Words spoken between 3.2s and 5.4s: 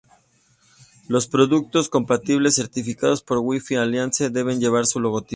por Wi-Fi Alliance, deben llevar su logotipo.